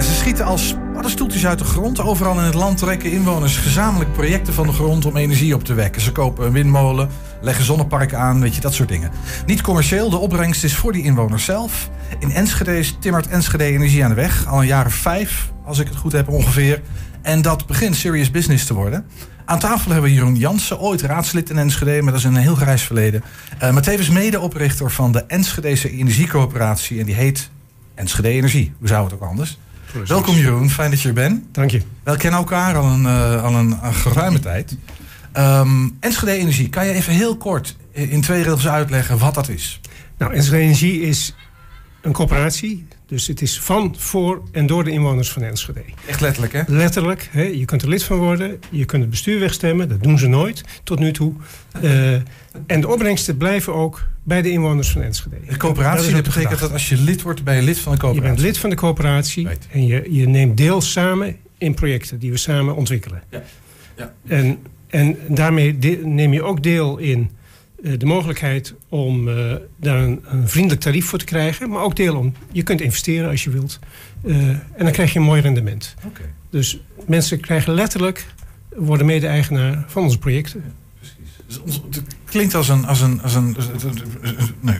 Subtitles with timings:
[0.00, 2.00] Ze schieten als paddenstoeltjes uit de grond.
[2.00, 5.74] Overal in het land trekken inwoners gezamenlijk projecten van de grond om energie op te
[5.74, 6.02] wekken.
[6.02, 7.08] Ze kopen een windmolen,
[7.40, 9.10] leggen zonneparken aan, weet je, dat soort dingen.
[9.46, 11.90] Niet commercieel, de opbrengst is voor die inwoners zelf.
[12.18, 14.46] In Enschede timmert Enschede energie aan de weg.
[14.46, 16.82] Al een jaar of vijf, als ik het goed heb ongeveer.
[17.22, 19.06] En dat begint serious business te worden.
[19.44, 22.54] Aan tafel hebben we Jeroen Jansen, ooit raadslid in Enschede, maar dat is een heel
[22.54, 23.22] grijs verleden.
[23.62, 27.50] Uh, maar tevens medeoprichter van de Enschedese Energiecoöperatie en die heet
[27.94, 28.72] Enschede Energie.
[28.78, 29.58] Hoe zou het ook anders?
[30.06, 31.54] Welkom Jeroen, fijn dat je er bent.
[31.54, 31.82] Dank je.
[32.02, 34.76] We kennen elkaar al een, uh, al een, een geruime tijd.
[35.36, 39.80] Um, Enschede Energie, kan je even heel kort in twee regels uitleggen wat dat is?
[40.18, 41.34] Nou, Enschede Energie is
[42.02, 42.86] een coöperatie.
[43.10, 45.82] Dus het is van, voor en door de inwoners van Enschede.
[46.06, 46.62] Echt letterlijk, hè?
[46.66, 47.28] Letterlijk.
[47.30, 47.42] Hè?
[47.42, 48.60] Je kunt er lid van worden.
[48.70, 49.88] Je kunt het bestuur wegstemmen.
[49.88, 51.32] Dat doen ze nooit, tot nu toe.
[51.82, 52.12] Uh,
[52.66, 55.36] en de opbrengsten blijven ook bij de inwoners van Enschede.
[55.48, 58.28] De coöperatie, dat, betekent dat als je lid wordt, ben je lid van de coöperatie?
[58.28, 59.48] Je bent lid van de coöperatie.
[59.70, 63.22] En je, je neemt deel samen in projecten die we samen ontwikkelen.
[63.30, 63.42] Ja.
[63.96, 64.14] Ja.
[64.26, 67.39] En, en daarmee neem je ook deel in eh,
[67.82, 71.70] de mogelijkheid om uh, daar een, een, vriendelijk tarief voor te krijgen.
[71.70, 73.78] Maar ook deel om, je kunt investeren als je wilt.
[74.24, 75.94] Uh, en dan krijg je een mooi rendement.
[76.06, 76.26] Okay.
[76.50, 78.26] Dus mensen krijgen letterlijk,
[78.76, 80.74] worden mede-eigenaar van onze projecten.
[80.98, 81.62] precies.
[81.64, 83.56] Dus het klinkt als een, als een, als een,
[84.60, 84.78] nee,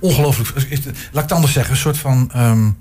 [0.00, 2.30] ongelooflijk, laat ik het anders zeggen, een soort van...
[2.36, 2.76] Um,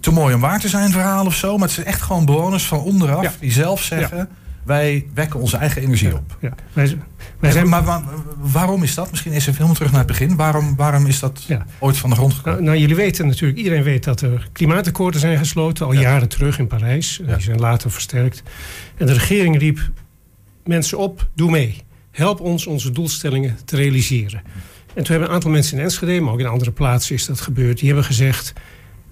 [0.00, 1.52] te mooi om waar te zijn verhaal of zo.
[1.56, 3.32] Maar het zijn echt gewoon bewoners van onderaf ja.
[3.40, 4.16] die zelf zeggen...
[4.16, 4.28] Ja.
[4.62, 6.36] Wij wekken onze eigen energie op.
[6.40, 6.54] Ja.
[6.72, 6.98] Wij,
[7.38, 7.68] wij zijn...
[7.68, 8.02] Maar
[8.38, 9.10] waarom is dat?
[9.10, 10.36] Misschien is er helemaal terug naar het begin.
[10.36, 11.46] Waarom, waarom is dat
[11.78, 12.58] ooit van de grond gekomen?
[12.58, 15.86] Nou, nou, jullie weten natuurlijk, iedereen weet dat er klimaatakkoorden zijn gesloten.
[15.86, 17.20] Al jaren terug in Parijs.
[17.26, 18.42] Die zijn later versterkt.
[18.96, 19.90] En de regering riep
[20.64, 21.82] mensen op, doe mee.
[22.10, 24.42] Help ons onze doelstellingen te realiseren.
[24.94, 27.40] En toen hebben een aantal mensen in Enschede, maar ook in andere plaatsen is dat
[27.40, 27.78] gebeurd.
[27.78, 28.52] Die hebben gezegd,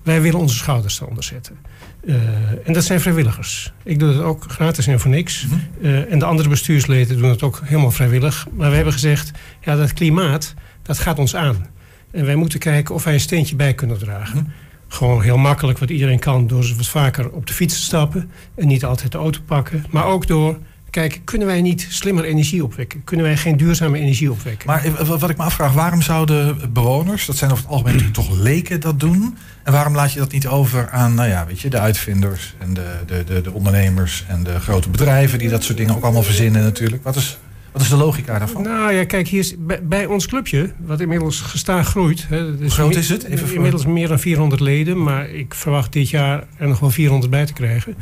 [0.02, 1.58] wij willen onze schouders eronder zetten.
[2.04, 2.16] Uh,
[2.64, 3.72] en dat zijn vrijwilligers.
[3.84, 5.46] Ik doe dat ook gratis en voor niks.
[5.48, 5.60] -hmm.
[5.80, 8.46] uh, en de andere bestuursleden doen het ook helemaal vrijwillig.
[8.52, 11.66] Maar we hebben gezegd, ja, dat klimaat, dat gaat ons aan.
[12.10, 14.38] En wij moeten kijken of wij een steentje bij kunnen dragen.
[14.38, 14.52] -hmm.
[14.88, 18.30] Gewoon heel makkelijk, wat iedereen kan, door wat vaker op de fiets te stappen.
[18.54, 19.84] En niet altijd de auto pakken.
[19.90, 20.58] Maar ook door
[20.90, 23.04] Kijk, kunnen wij niet slimmer energie opwekken?
[23.04, 24.66] Kunnen wij geen duurzame energie opwekken?
[24.66, 28.38] Maar wat ik me afvraag, waarom zouden bewoners, dat zijn over het algemeen natuurlijk toch
[28.38, 29.36] leken, dat doen?
[29.62, 32.74] En waarom laat je dat niet over aan nou ja, weet je, de uitvinders en
[32.74, 36.22] de, de, de, de ondernemers en de grote bedrijven die dat soort dingen ook allemaal
[36.22, 37.02] verzinnen natuurlijk?
[37.02, 37.38] Wat is,
[37.72, 38.62] wat is de logica daarvan?
[38.62, 42.26] Nou ja, kijk, hier is, bij, bij ons clubje, wat inmiddels gestaag groeit.
[42.28, 43.24] Hè, Hoe groot is het?
[43.24, 47.30] Even inmiddels meer dan 400 leden, maar ik verwacht dit jaar er nog wel 400
[47.30, 47.96] bij te krijgen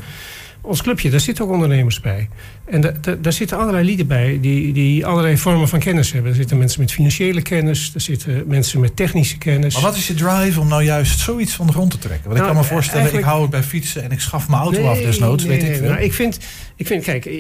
[0.67, 2.29] ons clubje, daar zitten ook ondernemers bij.
[2.65, 6.31] En da, da, daar zitten allerlei lieden bij die, die allerlei vormen van kennis hebben.
[6.31, 9.75] Er zitten mensen met financiële kennis, er zitten mensen met technische kennis.
[9.75, 12.29] Maar wat is je drive om nou juist zoiets van de grond te trekken?
[12.29, 14.63] Want nou, ik kan me voorstellen, ik hou het bij fietsen en ik schaf mijn
[14.63, 15.89] auto af desnoods, nee, weet ik veel.
[15.89, 16.39] Nou, ik, vind,
[16.77, 17.31] ik vind, kijk,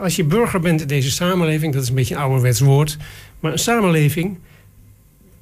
[0.00, 2.96] als je burger bent in deze samenleving, dat is een beetje een ouderwets woord,
[3.40, 4.38] maar een samenleving,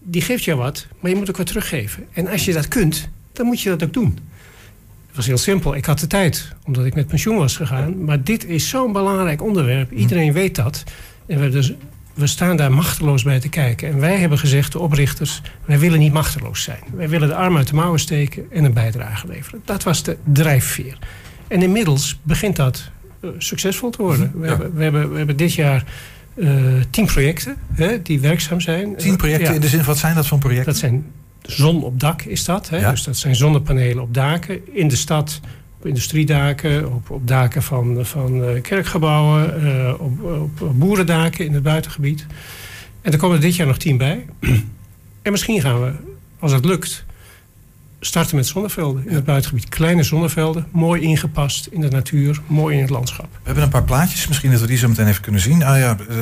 [0.03, 2.06] die geeft jou wat, maar je moet ook wat teruggeven.
[2.12, 4.19] En als je dat kunt, dan moet je dat ook doen.
[5.12, 5.75] Het was heel simpel.
[5.75, 8.05] Ik had de tijd, omdat ik met pensioen was gegaan.
[8.05, 9.91] Maar dit is zo'n belangrijk onderwerp.
[9.91, 9.97] Hm.
[9.97, 10.83] Iedereen weet dat.
[11.27, 11.73] En we, dus,
[12.15, 13.89] we staan daar machteloos bij te kijken.
[13.89, 16.81] En wij hebben gezegd, de oprichters, wij willen niet machteloos zijn.
[16.95, 19.62] Wij willen de arm uit de mouwen steken en een bijdrage leveren.
[19.65, 20.99] Dat was de drijfveer.
[21.49, 22.91] En inmiddels begint dat
[23.21, 24.31] uh, succesvol te worden.
[24.33, 25.84] Hm, we, hebben, we, hebben, we hebben dit jaar
[26.34, 26.51] uh,
[26.91, 28.97] tien projecten hè, die werkzaam zijn.
[28.97, 29.55] Tien projecten ja.
[29.55, 30.72] in de zin, wat zijn dat voor projecten?
[30.72, 31.06] Dat zijn
[31.42, 32.69] zon op dak is dat.
[32.69, 32.78] Hè?
[32.78, 32.91] Ja.
[32.91, 35.41] Dus dat zijn zonnepanelen op daken in de stad,
[35.78, 41.62] op industriedaken, op, op daken van, van uh, kerkgebouwen, uh, op, op, boerendaken in het
[41.62, 42.26] buitengebied.
[43.00, 44.26] En er komen er dit jaar nog tien bij.
[45.22, 45.92] en misschien gaan we,
[46.38, 47.04] als het lukt,
[48.00, 49.69] starten met zonnevelden in het buitengebied.
[49.69, 53.28] Kleine zonnevelden, mooi ingepast in de natuur, mooi in het landschap.
[53.32, 55.62] We hebben een paar plaatjes, misschien dat we die zo meteen even kunnen zien.
[55.62, 56.16] Ah ja, uh,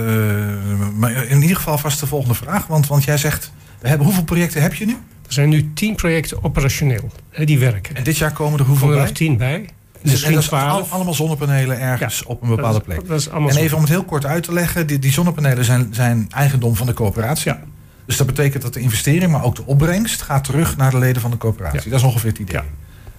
[0.97, 4.25] maar in ieder geval vast de volgende vraag, want, want jij zegt we hebben, hoeveel
[4.25, 4.97] projecten heb je nu?
[5.31, 7.97] Er zijn nu tien projecten operationeel hè, die werken.
[7.97, 9.13] En dit jaar komen er hoeveel er bij?
[9.13, 9.69] tien bij.
[10.03, 13.07] Dus dat is al, allemaal zonnepanelen ergens ja, op een bepaalde dat plek.
[13.07, 14.87] Dat is en even om het heel kort uit te leggen.
[14.87, 17.53] Die, die zonnepanelen zijn, zijn eigendom van de coöperatie.
[17.53, 17.61] Ja.
[18.07, 20.23] Dus dat betekent dat de investering, maar ook de opbrengst...
[20.23, 21.81] gaat terug naar de leden van de coöperatie.
[21.85, 21.91] Ja.
[21.91, 22.61] Dat is ongeveer het idee.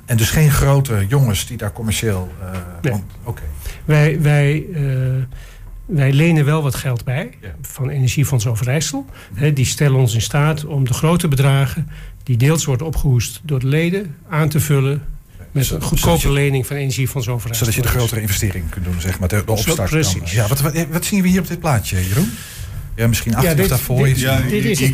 [0.06, 2.32] En dus geen grote jongens die daar commercieel...
[2.42, 2.50] Uh,
[2.82, 2.94] nee.
[2.94, 3.04] Oké.
[3.24, 3.44] Okay.
[3.86, 4.22] Wij...
[4.22, 5.24] wij uh,
[5.92, 7.56] wij lenen wel wat geld bij ja.
[7.62, 9.06] van Energiefonds Overijssel.
[9.34, 11.90] He, die stellen ons in staat om de grote bedragen...
[12.24, 14.16] die deels worden opgehoest door de leden...
[14.30, 15.02] aan te vullen
[15.52, 17.66] met een goedkope je, lening van Energiefonds Overijssel.
[17.66, 19.92] Zodat je de grotere investering kunt doen, zeg maar, de, de opstart.
[19.92, 20.22] Dan.
[20.26, 22.30] Ja, wat, wat, wat, zien we hier op dit plaatje, Jeroen?
[22.96, 24.22] Ja, misschien achter dit- of daarvoor dit- is.
[24.22, 24.94] Ja, dit is, ik,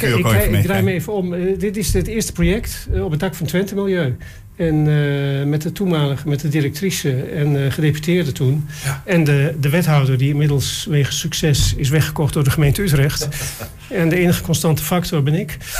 [0.64, 1.34] draai me even om.
[1.34, 4.16] Eh, dit is het eerste project eh, op het dak van Twente Milieu.
[4.58, 8.68] En eh, met de toenmalige, met de directrice en eh gedeputeerde toen.
[8.84, 9.02] Ja.
[9.06, 13.28] En de, de wethouder die inmiddels wegens succes is weggekocht door de gemeente Utrecht.
[13.90, 15.58] en de enige constante factor ben ik.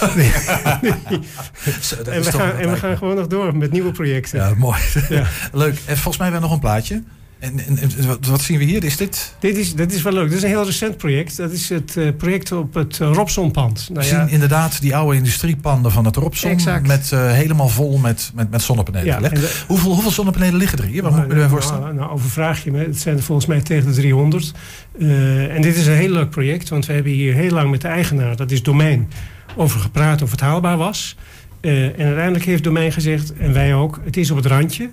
[1.82, 4.40] Zo, en we, gaan, en we gewoon nog door met nieuwe projecten.
[4.40, 4.80] Ja, mooi.
[5.10, 5.28] Ja.
[5.54, 5.76] Leuk.
[5.86, 7.04] En volgens mij hebben we nog een plaatje.
[7.40, 8.84] En, en, en wat, wat zien we hier?
[8.84, 9.36] Is dit?
[9.40, 10.28] Dit, is, dit is wel leuk.
[10.30, 11.38] Dit is een heel recent project.
[11.38, 13.86] Dat is het eh, project op het uh, Robsonpand.
[13.88, 16.52] We Nou ja, zien inderdaad die oude industriepanden van het Robson.
[16.52, 16.88] Exact.
[16.88, 19.06] Met, eh, helemaal vol met, met, met zonnepanelen.
[19.06, 21.02] ja, de- hoeveel, hoeveel zonnepanelen liggen er hier?
[21.02, 21.82] Wat moet ik me erbij voorstellen?
[21.82, 22.80] Nou, nou, overvraag je me.
[22.80, 24.52] Het zijn er volgens mij tegen de 300.
[25.00, 27.82] Eh, en dit is een heel leuk project, want we hebben hier heel lang met
[27.82, 29.10] de eigenaar, dat is Domein,
[29.56, 31.16] over gepraat of het haalbaar was.
[31.62, 34.90] En uiteindelijk heeft Domein gezegd, en wij ook, het is op het randje.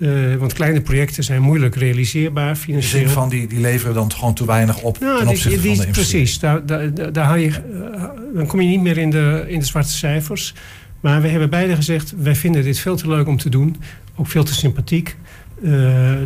[0.00, 3.00] Eh, want kleine projecten zijn moeilijk realiseerbaar In de financieel.
[3.02, 5.80] zin van, die, die leveren dan gewoon te weinig op Nou, ten opzichte die- van
[5.80, 5.94] de investering.
[6.22, 7.48] Precies, daar, daar, daar- daar haal je,
[7.94, 8.04] eh,
[8.34, 10.54] dan kom je niet meer in de, in de zwarte cijfers.
[11.00, 13.76] Maar we hebben beide gezegd, wij vinden dit veel te leuk om te doen.
[14.16, 15.16] Ook veel te sympathiek.
[15.62, 15.70] Eh,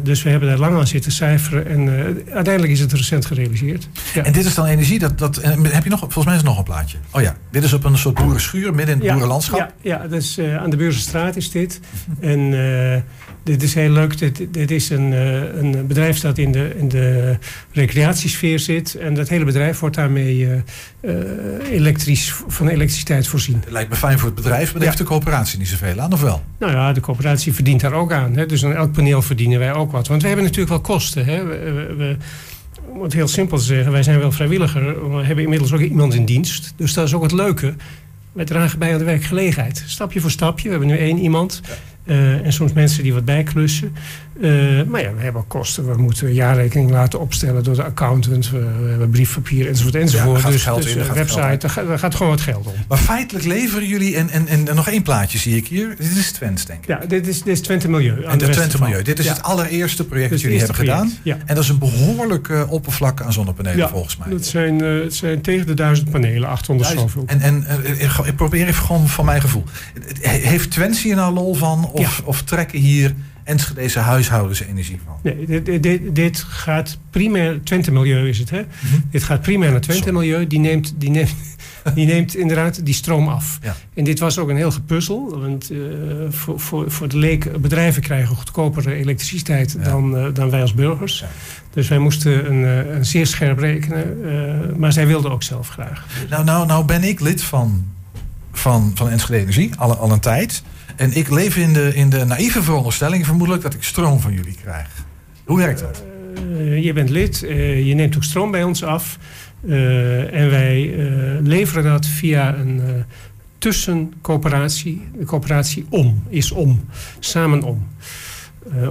[0.02, 1.66] dus we hebben daar lang aan zitten cijferen.
[1.66, 3.88] En eh, uiteindelijk is het recent gerealiseerd.
[4.14, 4.24] Ja.
[4.24, 6.46] En dit is dan energie, dat, dat, en heb je nog, volgens mij is er
[6.46, 6.98] nog een plaatje.
[7.10, 9.58] Oh ja, dit is op een soort boerenschuur midden in het Ja, boerenlandschap.
[9.58, 11.80] Ja, ja dus, eh, aan de Beurzenstraat is dit.
[12.20, 13.00] En eh,
[13.42, 14.18] dit is heel leuk.
[14.18, 17.36] Dit, dit is een, eh, een bedrijf dat in de, in de
[17.72, 18.94] recreatiesfeer zit.
[18.94, 20.60] En dat hele bedrijf wordt daarmee eh, eh,
[21.70, 23.56] elektrisch, van elektriciteit voorzien.
[23.60, 24.86] Het lijkt me fijn voor het bedrijf, maar daar Ja.
[24.86, 26.42] heeft de coöperatie niet zoveel aan, of wel?
[26.58, 28.36] Nou ja, de coöperatie verdient daar ook aan.
[28.36, 28.46] Hè.
[28.46, 30.08] Dus aan elk paneel verdienen wij ook wat.
[30.08, 31.24] Want we hebben natuurlijk wel kosten.
[31.24, 31.44] Hè.
[31.44, 32.16] We, we, we-
[32.92, 35.10] om het heel simpel te zeggen, wij zijn wel vrijwilliger.
[35.16, 36.72] We hebben inmiddels ook iemand in dienst.
[36.76, 37.74] Dus dat is ook het leuke.
[38.32, 39.84] Wij dragen bij aan de werkgelegenheid.
[39.86, 40.64] Stapje voor stapje.
[40.64, 41.60] We hebben nu één iemand.
[42.04, 43.92] Eh, en soms mensen die wat bijklussen.
[44.42, 45.88] Eh, maar ja, we hebben ook kosten.
[45.94, 48.50] We moeten jaarrekening laten opstellen door de accountant.
[48.50, 50.40] We, we hebben briefpapier enzovoort enzovoort.
[50.40, 51.56] gaat dus geld dus in, geld website,
[51.86, 52.72] daar gaat, gewoon wat geld om.
[52.88, 55.88] Maar feitelijk leveren jullie, en, en, en, en nog één plaatje zie ik hier.
[55.98, 56.86] Dit is Twents, denk ik.
[56.88, 58.22] Ja, dit is, dit is Twente Milieu.
[58.24, 59.02] en de Twente Milieu.
[59.02, 59.32] Dit is Ja.
[59.32, 61.12] het allereerste project dat jullie hebben gedaan.
[61.22, 61.36] Ja.
[61.46, 64.28] En dat is een behoorlijk eh, oppervlak aan zonnepanelen, Ja, volgens mij.
[64.28, 67.22] Dat zijn, eh, het zijn tegen de duizend panelen, 800 zoveel.
[67.26, 69.64] En, en eh, ik- probeer even gewoon van mijn gevoel.
[70.20, 71.90] Heeft Twents hier nou lol van?
[71.92, 75.14] Of, of trekken hier Enschedeze huishoudens energie van?
[75.22, 78.60] Nee, dit, dit- dit, gaat primair, Twente Milieu is het hè.
[78.60, 78.94] Mhm.
[79.10, 80.18] Dit gaat primair naar Twente Sorry.
[80.18, 80.46] Milieu.
[80.46, 81.34] Die neemt, die, neemt,
[81.94, 83.58] die neemt inderdaad die stroom af.
[83.62, 83.74] Ja.
[83.94, 85.38] En dit was ook een heel gepuzzel.
[85.40, 85.78] Want eh,
[86.30, 89.84] voor, voor, voor de leek, bedrijven krijgen goedkopere elektriciteit Ja.
[89.90, 91.18] dan, eh, dan wij als burgers.
[91.20, 91.26] Ja.
[91.72, 94.74] Dus wij moesten een, eh, een zeer scherp rekenen.
[94.76, 96.04] maar zij wilden ook zelf graag.
[96.30, 97.84] Nou, nou, nou ben ik lid van,
[98.52, 100.62] van, van Enschede Energie, al, al een tijd.
[100.96, 104.56] En ik leef in de, in de naïeve veronderstelling vermoedelijk dat ik stroom van jullie
[104.62, 104.88] krijg.
[105.44, 106.02] Hoe werkt dat?
[106.36, 109.18] Eh, je bent lid, eh, je neemt ook stroom bij ons af.
[109.68, 110.94] Eh, en wij
[111.42, 112.82] leveren dat via een
[113.58, 115.02] tussencoöperatie.
[115.18, 116.88] De coöperatie OM is OM,
[117.18, 117.86] samen OM.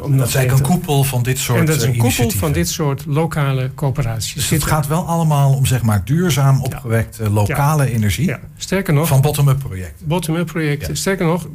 [0.02, 2.52] Om Dat is eigenlijk een koepel van dit soort En dat is een koepel van
[2.52, 4.34] dit soort lokale coöperaties.
[4.34, 9.08] Dus het gaat wel allemaal om zeg maar duurzaam opgewekte lokale energie ja, sterker nog,
[9.08, 10.08] van bottom-up projecten.
[10.08, 10.98] bottom-up projecten.
[10.98, 11.48] Sterker nog,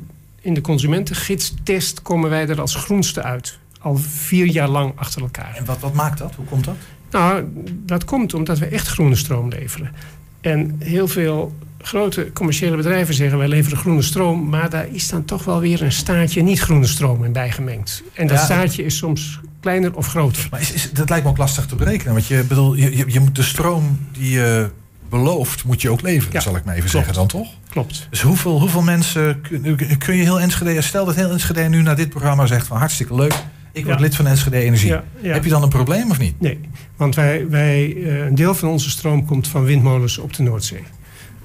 [0.47, 3.59] in de consumentengidstest komen wij er als groenste uit.
[3.81, 5.55] Al vier jaar lang achter elkaar.
[5.57, 6.35] En wat, wat maakt dat?
[6.35, 6.77] Hoe komt dat?
[7.11, 7.45] Nou,
[7.85, 9.93] dat komt omdat we echt groene stroom leveren.
[10.41, 15.25] En heel veel grote commerciële bedrijven zeggen wij leveren groene stroom, maar daar is dan
[15.25, 18.03] toch wel weer een staartje niet groene stroom in bijgemengd.
[18.15, 18.45] En dat Ja.
[18.45, 20.47] staartje is soms kleiner of groter.
[20.51, 22.13] Maar is, is, dat lijkt me ook lastig te berekenen.
[22.13, 24.71] Want je, bedoel, je, je, je moet de stroom die je
[25.09, 27.07] belooft, moet je ook leveren, Ja, zal ik maar even klopt.
[27.07, 27.49] zeggen dan toch?
[27.71, 28.07] Klopt.
[28.11, 30.81] Dus hoeveel, hoeveel mensen kun, kun je heel Enschede...
[30.83, 33.35] Stel dat heel Enschede nu naar dit programma zegt van hartstikke leuk.
[33.73, 34.03] Ik word Ja.
[34.05, 34.89] lid van Enschede Energie.
[34.89, 35.33] Ja, ja.
[35.33, 36.41] Heb je dan een probleem of niet?
[36.41, 36.61] Nee,
[36.97, 40.83] want wij, wij, eh, een deel van onze stroom komt van windmolens op de Noordzee.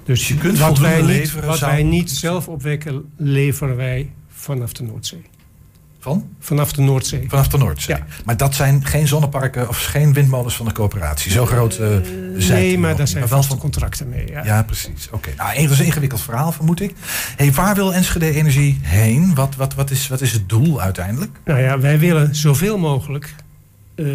[0.03, 4.74] Dus je kunt wat wij niet, leveren, wat wij niet zelf opwekken, leveren wij vanaf
[4.74, 5.22] de Noordzee.
[6.01, 6.29] Van?
[6.39, 7.25] Vanaf de Noordzee.
[7.27, 7.96] Vanaf de Noordzee.
[7.96, 8.05] Ja.
[8.25, 11.31] Maar dat zijn geen zonneparken of geen windmolens van de coöperatie.
[11.31, 11.88] Zo groot eh
[12.38, 14.27] zijn nee, maar daar zijn wel vaste van contracten mee.
[14.27, 14.46] Ja.
[14.46, 15.10] Ja, precies.
[15.12, 15.29] Oké.
[15.38, 16.96] Nou, dat is een ingewikkeld verhaal, vermoed ik.
[17.36, 19.36] Hey, waar wil Enschede Energie heen?
[19.36, 21.39] Wat, wat, wat, is, wat is het doel uiteindelijk?
[21.46, 23.36] Nou ja, wij willen zoveel mogelijk
[23.96, 24.05] eh,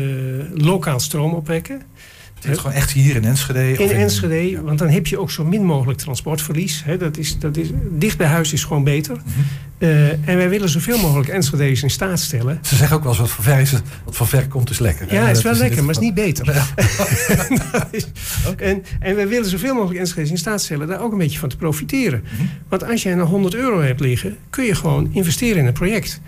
[0.55, 1.83] lokaal stroom opwekken.
[2.35, 3.73] Het is gewoon echt hier in Enschede?
[3.73, 6.83] In Enschede, want dan heb je ook zo min mogelijk transportverlies.
[6.85, 9.17] Hè, dat is, dat is, dicht bij huis is gewoon beter.
[9.17, 9.41] Mhm.
[9.79, 12.59] Eh, en wij willen zoveel mogelijk Enschede's in staat stellen.
[12.63, 13.73] Ze zeggen ook wel eens, wat van ver, is
[14.05, 15.15] wat van ver komt is lekker.
[15.15, 16.47] Ja, het is wel lekker, maar het is niet beter.
[17.91, 18.07] Is-
[18.57, 21.49] en, en wij willen zoveel mogelijk Enschede's in staat stellen daar ook een beetje van
[21.49, 22.25] te profiteren.
[22.25, 22.43] Mhm.
[22.69, 26.21] Want als jij nou 100 euro hebt liggen, kun je gewoon investeren in een project.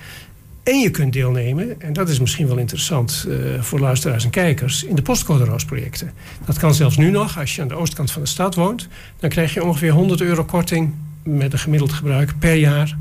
[0.62, 4.84] En je kunt deelnemen, en dat is misschien wel interessant uh, voor luisteraars en kijkers,
[4.84, 6.12] in de postcode projecten.
[6.44, 8.88] Dat kan zelfs nu nog, als je aan de oostkant van de stad woont.
[9.18, 12.96] Dan krijg je ongeveer 100 euro korting met een gemiddeld gebruik per jaar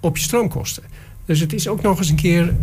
[0.00, 0.82] op je stroomkosten.
[1.24, 2.54] Dus het is ook nog eens een keer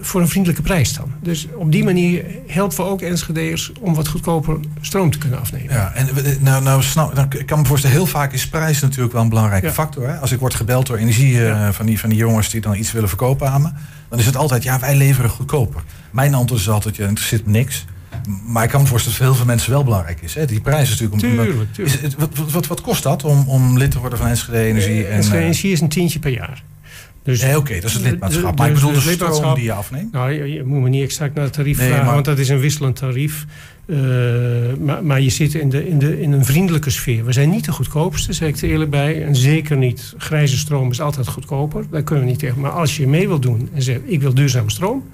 [0.00, 1.12] voor een vriendelijke prijs dan.
[1.20, 5.74] Dus op die manier helpen we ook Enschede'ers om wat goedkoper stroom te kunnen afnemen.
[5.74, 6.08] Ja, en
[6.40, 9.28] nou, nou, snap, nou ik kan me voorstellen, heel vaak is prijs natuurlijk wel een
[9.28, 10.08] belangrijke factor.
[10.08, 10.16] Hè?
[10.16, 12.92] Als ik word gebeld door energie uh, van, die, van die jongens die dan iets
[12.92, 13.70] willen verkopen aan me,
[14.08, 15.82] dan is het altijd, ja, wij leveren goedkoper.
[16.10, 17.84] Mijn antwoord is altijd, ja, er zit niks.
[18.46, 20.34] Maar ik kan me voorstellen dat voor heel veel mensen wel belangrijk is.
[20.34, 20.46] Hè?
[20.46, 21.22] Die prijs is natuurlijk...
[21.22, 22.02] Om, tuurlijk, tuurlijk.
[22.02, 25.06] Is, wat, wat, wat, kost dat om, om lid te worden van Enschede Energie?
[25.06, 26.62] En, Enschede Energie is een tientje per jaar.
[27.28, 28.58] Dus, nee, oké, dat is het lidmaatschap.
[28.58, 30.12] maar ik bedoel de, de stroom die je afneemt?
[30.12, 32.96] Nou, je, moet me niet exact naar het tarief vragen, want dat is een wisselend
[32.96, 33.46] tarief.
[33.86, 33.98] Uh,
[34.80, 37.24] maar, maar, je zit in, de, in, de, in een vriendelijke sfeer.
[37.24, 39.24] We zijn niet de goedkoopste, zeg ik er eerlijk bij.
[39.24, 41.84] En zeker niet, grijze stroom is altijd goedkoper.
[41.90, 42.60] Daar kunnen we niet tegen.
[42.60, 45.08] Maar als je mee wilt doen en zegt, ik wil duurzame stroom...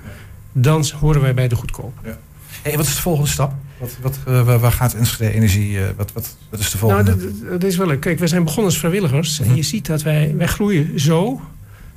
[0.52, 2.08] dan horen wij bij de goedkoper.
[2.08, 2.18] Ja.
[2.62, 3.54] Hey, wat is de volgende stap?
[3.78, 5.72] Wat, wat, uh, waar gaat Enschede Energie?
[5.72, 7.16] Uh, wat, wat, wat is de volgende?
[7.16, 8.00] Nou, dat, dat is wel leuk.
[8.00, 9.40] Kijk, we zijn begonnen als vrijwilligers.
[9.40, 9.56] En mhm.
[9.56, 11.40] je ziet dat wij, wij groeien zo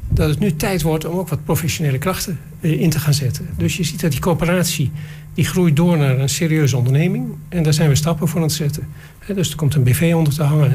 [0.09, 3.47] dat het nu tijd wordt om ook wat professionele krachten eh, in te gaan zetten.
[3.57, 4.91] Dus je ziet dat die coöperatie
[5.33, 7.25] die groeit door naar een serieuze onderneming.
[7.49, 8.87] En daar zijn we stappen voor aan het zetten.
[9.35, 10.71] dus er komt een BV onder te hangen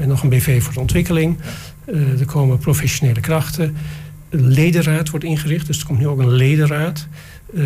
[0.00, 1.36] en, nog een BV voor de ontwikkeling.
[1.86, 3.76] Uh, er komen professionele krachten.
[4.28, 7.08] Een ledenraad wordt ingericht, dus er komt nu ook een ledenraad.
[7.54, 7.64] Uh,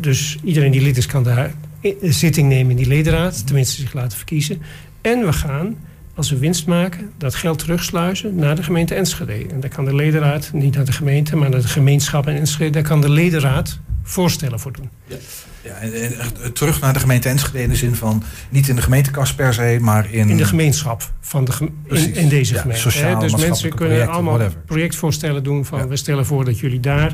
[0.00, 1.54] dus iedereen die lid is kan daar
[2.00, 3.46] zitting nemen in die ledenraad.
[3.46, 4.58] Tenminste zich laten verkiezen.
[5.00, 5.76] En we gaan
[6.14, 9.46] als we winst maken, dat geld terugsluizen naar de gemeente Enschede.
[9.52, 12.70] En daar kan de ledenraad, niet naar de gemeente, maar naar de gemeenschap in Enschede,
[12.70, 14.90] daar kan de ledenraad voorstellen voor doen.
[15.06, 15.16] Ja.
[15.64, 19.36] Ja, en, terug naar de gemeente Enschede in de zin van niet in de gemeentekast
[19.36, 20.28] per se, maar in...
[20.28, 21.52] In de gemeenschap van de
[21.88, 22.80] in, in, deze gemeente.
[22.80, 27.12] Sociaal, dus mensen kunnen allemaal projectvoorstellen doen van we stellen voor dat jullie daar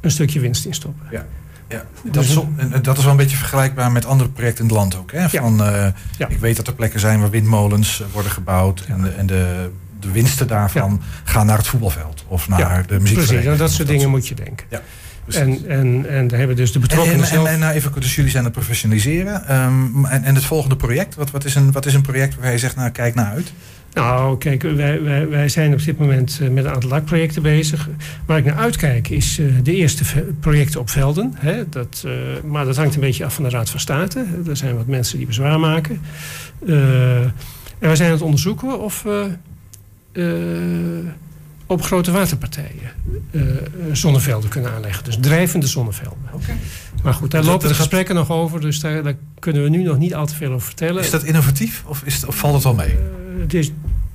[0.00, 1.06] een stukje winst in stoppen.
[1.10, 1.26] Ja.
[1.74, 2.38] Ja, dat is,
[2.82, 5.12] dat is wel een beetje vergelijkbaar met andere projecten in het land ook.
[5.12, 5.28] Hè?
[5.28, 5.86] Van, uh,
[6.28, 8.84] Ik weet dat er plekken zijn waar windmolens eh, worden gebouwd.
[8.88, 9.70] En, de, en de,
[10.06, 13.16] de winsten daarvan gaan naar het voetbalveld of naar de muziek.
[13.16, 14.66] Precies, en dat soort dingen moet je denken.
[14.70, 14.80] Ja.
[15.28, 18.30] En, en, en daar hebben dus de betrokkenen en, en, en, nou even, dus jullie
[18.30, 19.54] zijn het professionaliseren.
[19.64, 22.52] Um, en, en het volgende project, wat, wat, is een, wat is een project waar
[22.52, 23.52] je zegt, nou kijk naar uit?
[23.92, 27.88] Nou, kijk, wij, wij, wij zijn op dit moment eh, met een aantal lakprojecten bezig.
[28.26, 30.04] Waar ik naar uitkijk is uh, de eerste
[30.40, 31.34] projecten op velden.
[31.36, 32.12] Hè, dat, uh,
[32.44, 34.24] maar dat hangt een beetje af van de Raad van State.
[34.48, 36.00] Er zijn wat mensen die bezwaar maken.
[36.66, 37.32] en
[37.78, 39.30] wij zijn aan het onderzoeken of we
[41.66, 42.90] op grote waterpartijen
[43.92, 45.04] zonnevelden kunnen aanleggen.
[45.04, 46.18] Dus drijvende zonnevelden.
[46.32, 46.56] Okay.
[47.02, 48.60] Maar goed, daar dus lopen de gesprekken nog over.
[48.60, 51.02] Dus daar, daar, kunnen we nu nog niet al te veel over vertellen.
[51.02, 52.96] Is dat innovatief of, is, of valt het al mee?
[53.40, 53.72] het is,